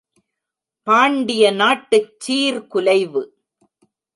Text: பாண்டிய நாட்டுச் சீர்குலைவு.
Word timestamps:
பாண்டிய 0.87 1.51
நாட்டுச் 1.51 2.09
சீர்குலைவு. 2.19 3.23